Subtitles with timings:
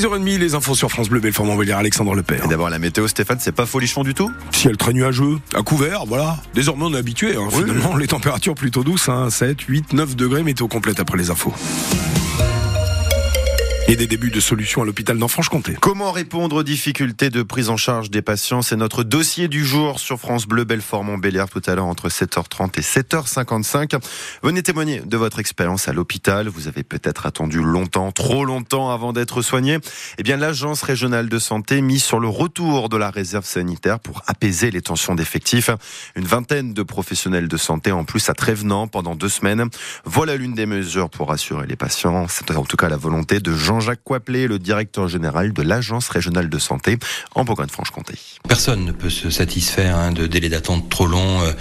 [0.00, 2.44] 6h30, les infos sur France Bleu, Belfort Montbéliard, Alexandre Lepère.
[2.44, 4.30] Et d'abord la météo, Stéphane, c'est pas folichon du tout?
[4.52, 6.36] Ciel très nuageux, à couvert, voilà.
[6.54, 7.62] Désormais on est habitué, hein, Oui.
[7.64, 7.96] finalement.
[7.96, 11.54] Les températures plutôt douces, hein, 7, 8, 9 degrés, météo complète après les infos.
[13.88, 15.76] Et des débuts de solutions à l'hôpital d'Enfranche-Comté.
[15.80, 18.60] Comment répondre aux difficultés de prise en charge des patients?
[18.60, 22.78] C'est notre dossier du jour sur France Bleu, Belfort, Montbéliard, tout à l'heure entre 7h30
[22.78, 24.00] et 7h55.
[24.42, 26.48] Venez témoigner de votre expérience à l'hôpital.
[26.48, 29.78] Vous avez peut-être attendu longtemps, trop longtemps avant d'être soigné.
[30.18, 34.20] Eh bien, l'agence régionale de santé mise sur le retour de la réserve sanitaire pour
[34.26, 35.70] apaiser les tensions d'effectifs.
[36.16, 39.68] Une vingtaine de professionnels de santé en plus à Trévenant pendant deux semaines.
[40.04, 42.26] Voilà l'une des mesures pour rassurer les patients.
[42.28, 46.48] C'est en tout cas la volonté de Jean-Jacques Coiplet, le directeur général de l'agence régionale
[46.48, 46.98] de santé
[47.34, 48.14] en Bourgogne-Franche-Comté.
[48.48, 51.52] Personne ne peut se satisfaire hein, de délais d'attente trop longs euh,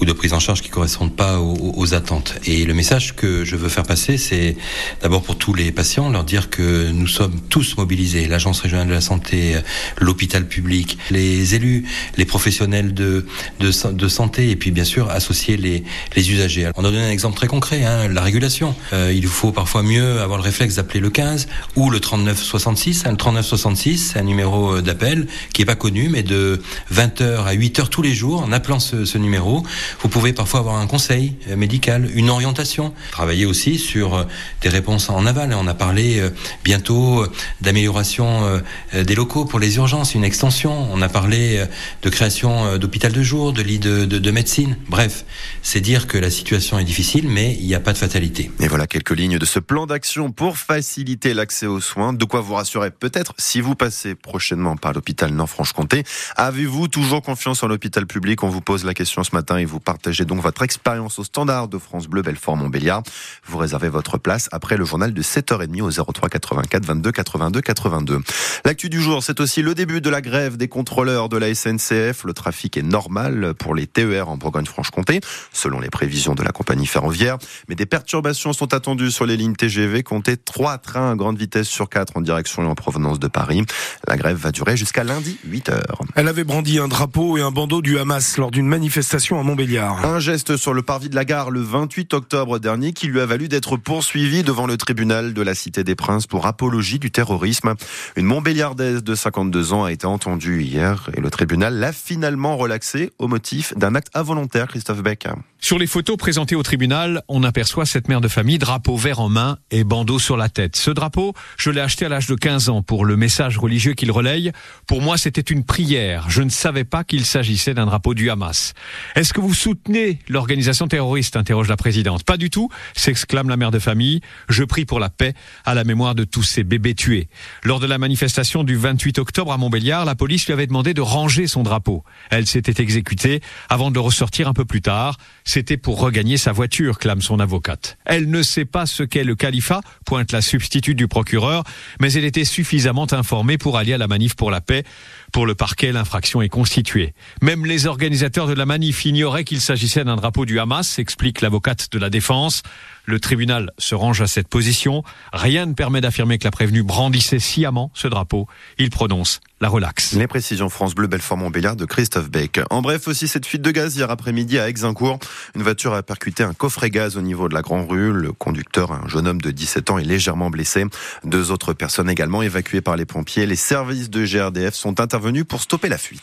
[0.00, 2.34] ou de prise en charge qui correspondent pas aux, aux attentes.
[2.44, 4.56] Et le message que je veux faire passer, c'est
[5.00, 8.94] d'abord pour tous les patients, leur dire que nous sommes tous mobilisés, l'agence régionale de
[8.94, 9.60] la santé, euh,
[10.00, 13.26] l'hôpital public, les élus, les professionnels de,
[13.60, 15.84] de santé, et puis bien sûr associer les,
[16.16, 16.68] les usagers.
[16.74, 18.74] On a donné un exemple très concret, hein, la régulation.
[18.92, 23.04] Euh, il faut parfois mieux avoir le réflexe d'appeler le 15 ou le 3966.
[23.06, 26.60] hein, Le 3966, c'est un numéro euh, d'appel qui est pas connu, mais de
[26.92, 29.64] 20h à 8h tous les jours, en appelant ce, ce numéro,
[30.00, 32.92] vous pouvez parfois avoir un conseil euh, médical, une orientation.
[33.12, 34.24] Travailler aussi sur euh,
[34.62, 35.54] des réponses en aval.
[35.54, 36.22] On a parlé
[36.64, 37.26] bientôt
[37.60, 38.60] d'amélioration
[38.94, 40.88] des locaux pour les urgences, une extension.
[40.92, 41.64] On a parlé
[42.02, 44.76] de création d'hôpital de jour, de lits de, de, de médecine.
[44.88, 45.24] Bref,
[45.62, 48.50] c'est dire que la situation est difficile, mais il n'y a pas de fatalité.
[48.60, 52.12] Et voilà quelques lignes de ce plan d'action pour faciliter l'accès aux soins.
[52.12, 56.04] De quoi vous rassurer peut-être si vous passez prochainement par l'hôpital Nord-Franche-Comté.
[56.36, 58.42] Avez-vous toujours confiance en l'hôpital public?
[58.42, 61.68] On vous pose la question ce matin et vous partagez donc votre expérience au standard
[61.68, 63.02] de France Bleu Belfort Montbéliard.
[63.44, 68.20] Vous réservez votre place après le journal de 7h30 au 03 84 22 82 82.
[68.64, 72.24] L'actu du jour, c'est aussi le début de la grève des contrôleurs de la SNCF.
[72.24, 75.20] Le trafic est normal pour les TER en Bourgogne-Franche-Comté,
[75.52, 77.38] selon les prévisions de la compagnie ferroviaire.
[77.68, 80.02] Mais des perturbations sont attendues sur les lignes TGV.
[80.02, 83.64] Comptez trois trains à grande vitesse sur quatre en direction et en provenance de Paris.
[84.06, 86.02] La grève va durer jusqu'à lundi 8 heures.
[86.14, 90.04] Elle avait brandi un drapeau et un bandeau du Hamas lors d'une manifestation à Montbéliard.
[90.04, 93.26] Un geste sur le parvis de la gare le 28 octobre dernier qui lui a
[93.26, 97.74] valu d'être poursuivi devant le tribunal de la Cité des Princes pour apologie du terrorisme.
[98.16, 103.12] Une Montbéliardaise de 52 ans a été entendue hier et le tribunal l'a finalement relaxé
[103.18, 105.26] au motif d'un acte involontaire, Christophe Beck.
[105.62, 109.28] Sur les photos présentées au tribunal, on aperçoit cette mère de famille, drapeau vert en
[109.28, 110.74] main et bandeau sur la tête.
[110.74, 114.10] Ce drapeau, je l'ai acheté à l'âge de 15 ans pour le message religieux qu'il
[114.10, 114.52] relaye.
[114.86, 116.30] Pour moi, c'était une prière.
[116.30, 118.72] Je ne savais pas qu'il s'agissait d'un drapeau du Hamas.
[119.16, 121.36] Est-ce que vous soutenez l'organisation terroriste?
[121.36, 122.24] interroge la présidente.
[122.24, 124.22] Pas du tout, s'exclame la mère de famille.
[124.48, 125.34] Je prie pour la paix
[125.66, 127.28] à la mémoire de tous ces bébés tués.
[127.64, 131.02] Lors de la manifestation du 28 octobre à Montbéliard, la police lui avait demandé de
[131.02, 132.02] ranger son drapeau.
[132.30, 135.18] Elle s'était exécutée avant de le ressortir un peu plus tard.
[135.52, 137.98] C'était pour regagner sa voiture, clame son avocate.
[138.04, 141.64] Elle ne sait pas ce qu'est le califat, pointe la substitute du procureur,
[142.00, 144.84] mais elle était suffisamment informée pour aller à la manif pour la paix.
[145.32, 147.14] Pour le parquet, l'infraction est constituée.
[147.42, 151.88] Même les organisateurs de la manif ignoraient qu'il s'agissait d'un drapeau du Hamas, explique l'avocate
[151.90, 152.62] de la défense.
[153.04, 155.02] Le tribunal se range à cette position.
[155.32, 158.46] Rien ne permet d'affirmer que la prévenue brandissait sciemment ce drapeau.
[158.78, 160.12] Il prononce la relaxe.
[160.12, 162.60] Les précisions France Bleu Belfort Montbéliard de Christophe Beck.
[162.70, 165.18] En bref, aussi cette fuite de gaz hier après-midi à Aix-Incourt.
[165.54, 168.10] Une voiture a percuté un coffret gaz au niveau de la Grand Rue.
[168.14, 170.86] Le conducteur, un jeune homme de 17 ans, est légèrement blessé.
[171.24, 173.44] Deux autres personnes également évacuées par les pompiers.
[173.44, 176.22] Les services de GRDF sont intervenus pour stopper la fuite.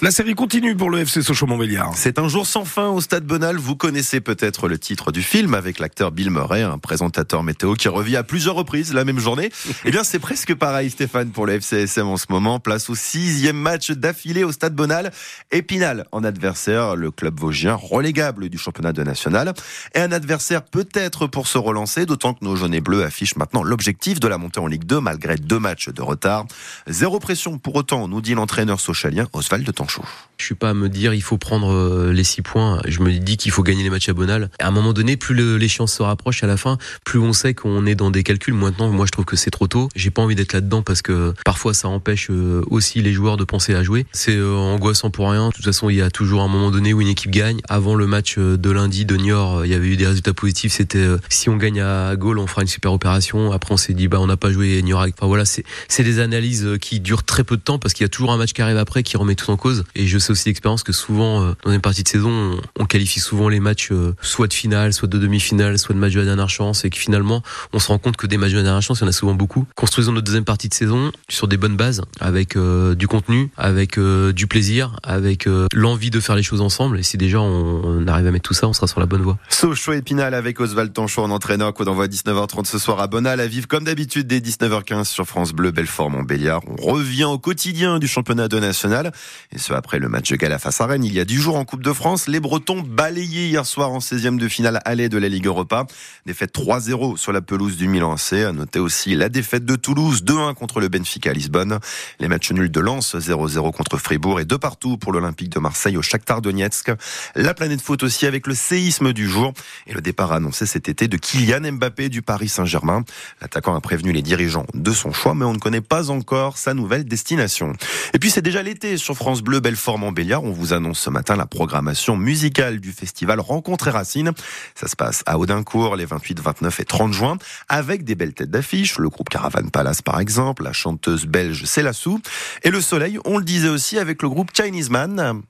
[0.00, 1.94] La série continue pour le FC Sochaux-Montbéliard.
[1.96, 3.56] C'est un jour sans fin au Stade Bonal.
[3.56, 7.88] Vous connaissez peut-être le titre du film avec l'acteur Bill Murray, un présentateur météo qui
[7.88, 9.50] revient à plusieurs reprises la même journée.
[9.84, 12.60] Eh bien, c'est presque pareil, Stéphane, pour le FCSM en ce moment.
[12.68, 15.10] Place au sixième match d'affilée au Stade Bonal.
[15.50, 19.54] Épinal en adversaire, le club vosgien relégable du championnat de national.
[19.94, 23.62] Et un adversaire peut-être pour se relancer, d'autant que nos jaunes et bleus affichent maintenant
[23.62, 26.44] l'objectif de la montée en Ligue 2 malgré deux matchs de retard.
[26.86, 30.04] Zéro pression pour autant, nous dit l'entraîneur sochalien Oswald de Tanchot.
[30.36, 32.82] Je suis pas à me dire il faut prendre euh, les six points.
[32.86, 34.50] Je me dis qu'il faut gagner les matchs à Bonal.
[34.60, 36.76] À un moment donné, plus l'échéance se rapproche à la fin,
[37.06, 38.52] plus on sait qu'on est dans des calculs.
[38.52, 39.88] Maintenant, moi, je trouve que c'est trop tôt.
[39.96, 43.44] J'ai pas envie d'être là-dedans parce que parfois ça empêche euh, aussi les joueurs de
[43.44, 44.06] penser à jouer.
[44.12, 45.48] C'est angoissant pour rien.
[45.48, 47.60] De toute façon, il y a toujours un moment donné où une équipe gagne.
[47.68, 50.72] Avant le match de lundi de Niort, il y avait eu des résultats positifs.
[50.72, 53.52] C'était si on gagne à Gaulle, on fera une super opération.
[53.52, 55.06] Après, on s'est dit bah on n'a pas joué Niort.
[55.16, 58.06] Enfin voilà, c'est c'est des analyses qui durent très peu de temps parce qu'il y
[58.06, 59.84] a toujours un match qui arrive après qui remet tout en cause.
[59.94, 63.48] Et je sais aussi d'expérience que souvent dans une partie de saison, on, qualifie souvent
[63.48, 66.84] les matchs soit de finale, soit de demi-finale, soit de match de la dernière chance,
[66.84, 69.02] et que finalement, on se rend compte que des matchs de la dernière chance, il
[69.02, 69.66] y en a souvent beaucoup.
[69.74, 73.98] Construisons notre deuxième partie de saison sur des bonnes bases, avec euh, du contenu, avec
[73.98, 76.98] euh, du plaisir, avec euh, l'envie de faire les choses ensemble.
[76.98, 79.38] Et si déjà on, arrive à mettre tout ça, on sera sur la bonne voie.
[79.48, 83.46] Sochaux Épinal avec Oswald Tanchot en entraîneur, qu'on envoie 19h30 ce soir à Bonal, à
[83.46, 86.62] vivre comme d'habitude dès 19h15 sur France Bleu, Belfort, Montbéliard.
[86.66, 89.12] On revient au quotidien du championnat de national.
[89.52, 91.04] Et ce après le match Gala face à Rennes.
[91.04, 93.98] Il y a 10 jours en Coupe de France, les Bretons balayés hier soir en
[93.98, 95.86] 16e de finale aller de la Ligue Europa.
[96.26, 98.34] Défaite 3-0 sur la pelouse du Milan AC.
[98.34, 101.78] À noter aussi la défaite de Toulouse 2-1 contre le Benfica à Lisbonne.
[102.20, 105.96] Les matchs nuls de Lens 0-0 contre Fribourg et de partout pour l'Olympique de Marseille
[105.96, 106.92] au Shakhtar Donetsk.
[107.34, 109.52] La planète foot aussi avec le séisme du jour
[109.88, 113.02] et le départ annoncé cet été de Kylian Mbappé du Paris Saint-Germain.
[113.40, 116.74] L'attaquant a prévenu les dirigeants de son choix, mais on ne connaît pas encore sa
[116.74, 117.72] nouvelle destination.
[118.14, 120.44] Et puis c'est déjà l'été sur France Bleu Belfort Montbéliard.
[120.44, 124.30] On vous annonce ce matin la programmation musicale du festival Rencontre et Racines.
[124.76, 127.36] Ça se passe à Audincourt les 28, 29 et 30 juin
[127.68, 128.96] avec des belles têtes d'affiche.
[128.98, 132.20] Le groupe Caravan Palace par exemple, la chanteuse belge Célassou
[132.62, 135.42] et le soleil, on le disait aussi avec le groupe Chinese Man.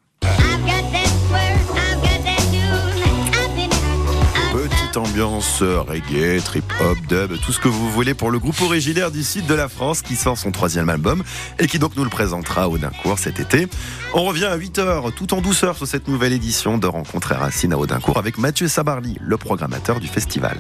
[4.99, 9.47] ambiance reggae, trip-hop, dub, tout ce que vous voulez pour le groupe originaire du sud
[9.47, 11.23] de la France qui sort son troisième album
[11.59, 13.69] et qui donc nous le présentera au Audincourt cet été.
[14.15, 17.73] On revient à 8h tout en douceur sur cette nouvelle édition de Rencontre et Racine
[17.73, 20.57] à Audincourt avec Mathieu Sabarly, le programmateur du festival.